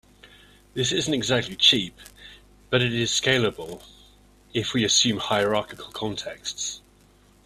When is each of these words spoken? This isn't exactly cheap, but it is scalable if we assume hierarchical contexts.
This 0.73 0.91
isn't 0.91 1.13
exactly 1.13 1.55
cheap, 1.55 1.95
but 2.71 2.81
it 2.81 2.91
is 2.91 3.11
scalable 3.11 3.83
if 4.51 4.73
we 4.73 4.83
assume 4.83 5.19
hierarchical 5.19 5.91
contexts. 5.91 6.81